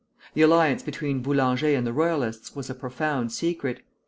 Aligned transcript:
The 0.33 0.41
alliance 0.41 0.81
between 0.81 1.21
Boulanger 1.21 1.75
and 1.75 1.85
the 1.85 1.93
Royalists 1.93 2.55
was 2.55 2.71
a 2.71 2.73
profound 2.73 3.31
secret. 3.31 3.83